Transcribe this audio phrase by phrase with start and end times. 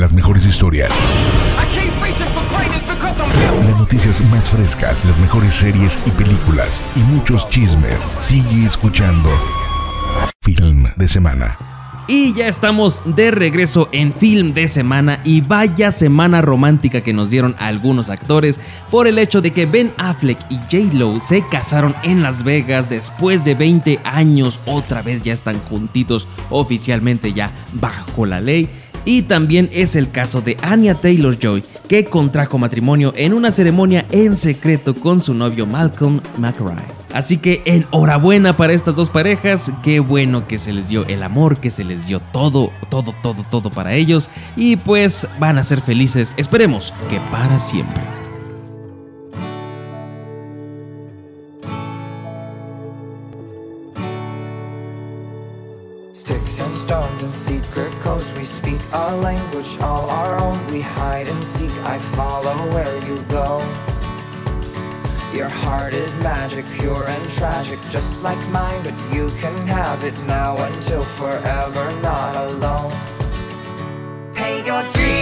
[0.00, 0.90] las mejores historias.
[3.66, 7.98] Las noticias más frescas, las mejores series y películas y muchos chismes.
[8.18, 9.28] Sigue escuchando
[10.40, 11.58] Film de Semana.
[12.08, 17.30] Y ya estamos de regreso en Film de Semana y vaya semana romántica que nos
[17.30, 18.60] dieron algunos actores
[18.90, 20.96] por el hecho de que Ben Affleck y J.
[20.96, 26.26] Lo se casaron en Las Vegas después de 20 años, otra vez ya están juntitos
[26.48, 28.68] oficialmente ya bajo la ley.
[29.04, 34.06] Y también es el caso de Anya Taylor Joy, que contrajo matrimonio en una ceremonia
[34.10, 37.00] en secreto con su novio Malcolm McRae.
[37.12, 41.58] Así que enhorabuena para estas dos parejas, qué bueno que se les dio el amor,
[41.58, 45.80] que se les dio todo, todo, todo, todo para ellos y pues van a ser
[45.80, 48.19] felices, esperemos que para siempre.
[56.12, 61.28] Sticks and stones and secret codes we speak a language all our own we hide
[61.28, 63.58] and seek I follow where you go
[65.32, 70.18] Your heart is magic, pure and tragic, just like mine, but you can have it
[70.24, 72.92] now until forever, not alone.
[74.34, 75.19] Paint your dreams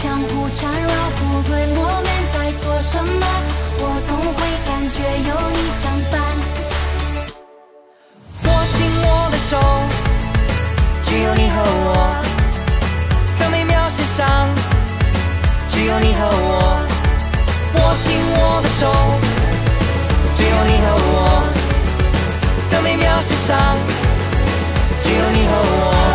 [0.00, 3.26] 相互缠绕，不论我们在做什么，
[3.80, 6.14] 我总会感觉有你相伴。
[8.44, 9.58] 握紧我的手，
[11.02, 12.14] 只有你和我，
[13.40, 14.48] 这美妙世上，
[15.68, 16.78] 只有你和我。
[17.74, 18.86] 握紧我的手，
[20.36, 21.42] 只有你和我，
[22.70, 23.58] 这美妙世上，
[25.02, 26.07] 只有你和我。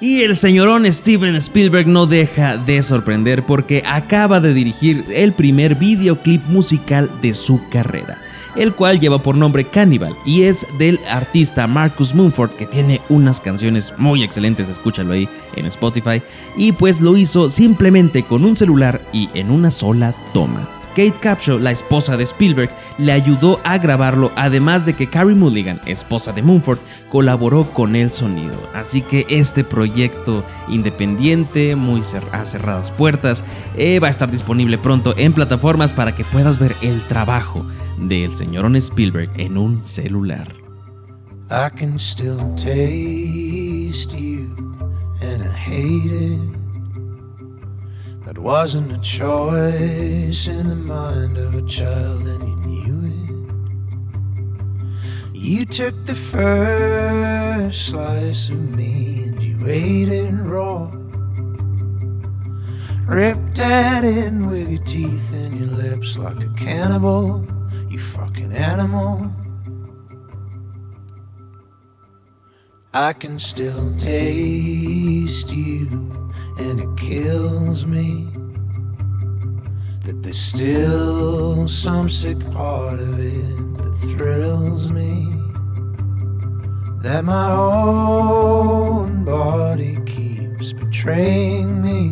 [0.00, 5.74] Y el señorón Steven Spielberg no deja de sorprender porque acaba de dirigir el primer
[5.74, 8.18] videoclip musical de su carrera,
[8.56, 13.40] el cual lleva por nombre Cannibal y es del artista Marcus Mumford que tiene unas
[13.40, 15.26] canciones muy excelentes, escúchalo ahí
[15.56, 16.22] en Spotify,
[16.58, 20.75] y pues lo hizo simplemente con un celular y en una sola toma.
[20.96, 25.78] Kate Capshaw, la esposa de Spielberg, le ayudó a grabarlo, además de que Carrie Mulligan,
[25.84, 26.78] esposa de Mumford,
[27.10, 28.54] colaboró con el sonido.
[28.72, 32.00] Así que este proyecto independiente, muy
[32.32, 33.44] a cerradas puertas,
[33.76, 37.66] eh, va a estar disponible pronto en plataformas para que puedas ver el trabajo
[37.98, 40.48] del señorón Spielberg en un celular.
[48.26, 53.06] That wasn't a choice in the mind of a child, and you knew
[55.30, 55.32] it.
[55.32, 60.90] You took the first slice of me and you ate it raw.
[63.06, 67.46] Ripped at it with your teeth and your lips like a cannibal,
[67.88, 69.30] you fucking animal.
[72.92, 75.88] I can still taste you
[76.58, 78.28] and it kills me
[80.04, 85.26] that there's still some sick part of it that thrills me.
[87.02, 92.10] That my own body keeps betraying me.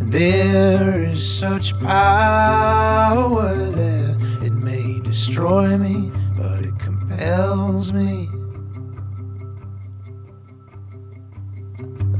[0.00, 8.30] And there is such power there, it may destroy me, but it compels me.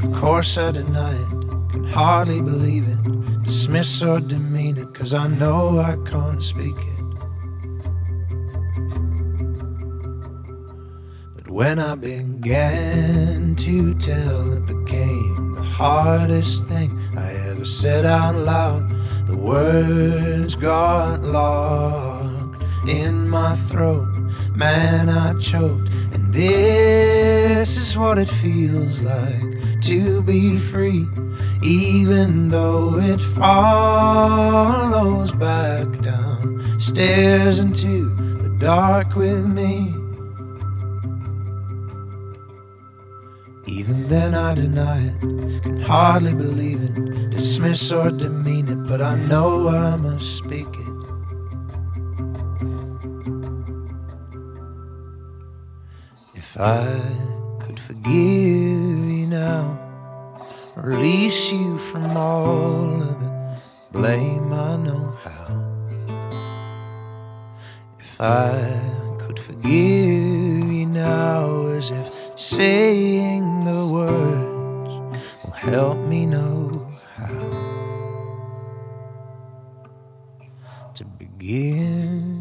[0.06, 1.37] Of course, I deny it
[1.76, 7.05] can hardly believe it, dismiss or demean it, cause I know I can't speak it.
[11.35, 18.37] But when I began to tell, it became the hardest thing I ever said out
[18.37, 18.88] loud.
[19.26, 24.09] The words got locked in my throat.
[24.55, 25.91] Man, I choked.
[26.14, 27.15] And this
[27.76, 31.04] is what it feels like to be free,
[31.64, 39.92] even though it follows back down stairs into the dark with me.
[43.66, 45.20] Even then, I deny it,
[45.62, 50.96] can hardly believe it, dismiss or demean it, but I know I must speak it.
[56.58, 57.36] I
[57.87, 59.79] forgive you now,
[60.75, 63.61] release you from all of the
[63.93, 65.62] blame, I know how.
[68.00, 76.91] If I could forgive you now, as if saying the words will help me know
[77.15, 77.38] how
[80.94, 82.36] to begin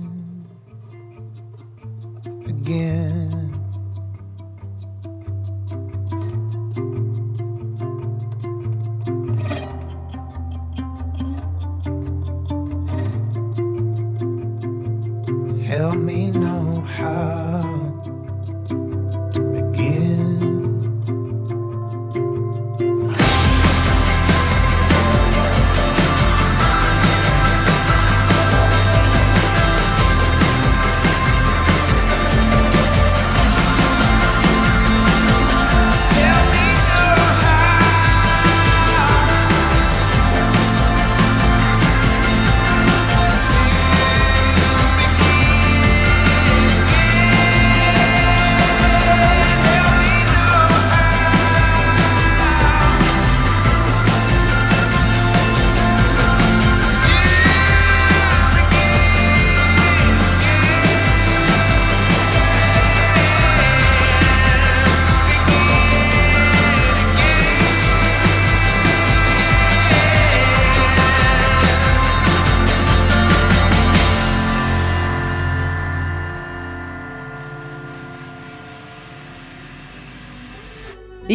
[15.75, 17.74] tell me no how.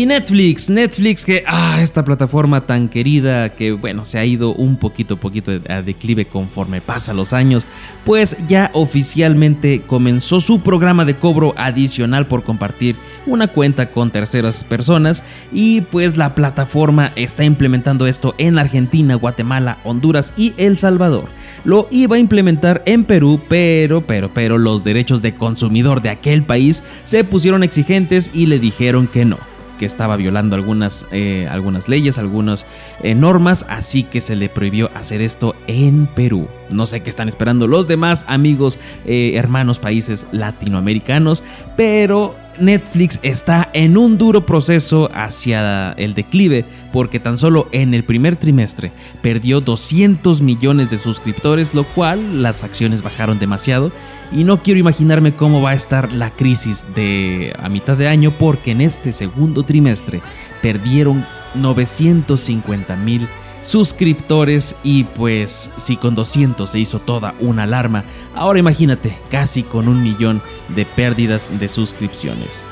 [0.00, 4.78] Y Netflix, Netflix que, ah, esta plataforma tan querida que, bueno, se ha ido un
[4.78, 7.66] poquito, poquito a declive conforme pasan los años,
[8.06, 14.64] pues ya oficialmente comenzó su programa de cobro adicional por compartir una cuenta con terceras
[14.64, 21.28] personas y pues la plataforma está implementando esto en Argentina, Guatemala, Honduras y El Salvador.
[21.64, 26.42] Lo iba a implementar en Perú, pero, pero, pero los derechos de consumidor de aquel
[26.42, 29.50] país se pusieron exigentes y le dijeron que no
[29.80, 32.66] que estaba violando algunas, eh, algunas leyes, algunas
[33.02, 36.48] eh, normas, así que se le prohibió hacer esto en Perú.
[36.70, 41.42] No sé qué están esperando los demás amigos, eh, hermanos, países latinoamericanos,
[41.76, 48.04] pero Netflix está en un duro proceso hacia el declive porque tan solo en el
[48.04, 53.92] primer trimestre perdió 200 millones de suscriptores, lo cual las acciones bajaron demasiado
[54.30, 58.36] y no quiero imaginarme cómo va a estar la crisis de a mitad de año
[58.38, 60.20] porque en este segundo trimestre
[60.60, 63.28] perdieron 950 mil
[63.60, 69.88] suscriptores y pues si con 200 se hizo toda una alarma, ahora imagínate casi con
[69.88, 72.64] un millón de pérdidas de suscripciones.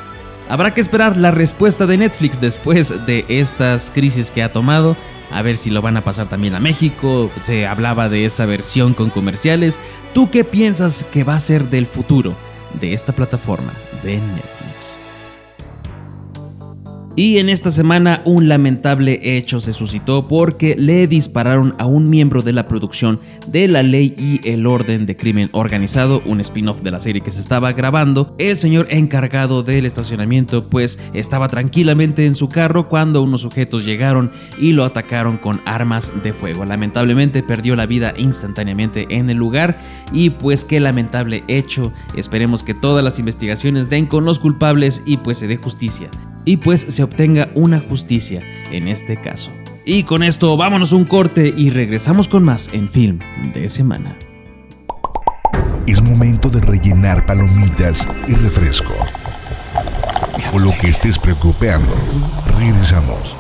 [0.49, 4.97] Habrá que esperar la respuesta de Netflix después de estas crisis que ha tomado,
[5.31, 8.95] a ver si lo van a pasar también a México, se hablaba de esa versión
[8.95, 9.79] con comerciales,
[10.15, 12.35] ¿tú qué piensas que va a ser del futuro
[12.81, 14.99] de esta plataforma de Netflix?
[17.19, 22.43] Y en esta semana un lamentable hecho se suscitó porque le dispararon a un miembro
[22.43, 26.93] de la producción de La Ley y el Orden de Crimen Organizado, un spin-off de
[26.93, 28.37] la serie que se estaba grabando.
[28.39, 34.31] El señor encargado del estacionamiento pues estaba tranquilamente en su carro cuando unos sujetos llegaron
[34.57, 36.67] y lo atacaron con armas de fuego.
[36.67, 39.77] Lamentablemente perdió la vida instantáneamente en el lugar
[40.13, 41.93] y pues qué lamentable hecho.
[42.15, 46.09] Esperemos que todas las investigaciones den con los culpables y pues se dé justicia
[46.49, 49.51] y pues se obtenga una justicia en este caso.
[49.85, 53.19] Y con esto vámonos un corte y regresamos con más en Film
[53.55, 54.17] de Semana.
[55.87, 58.93] Es momento de rellenar palomitas y refresco.
[60.53, 61.95] O lo que estés preocupando.
[62.59, 63.38] Regresamos.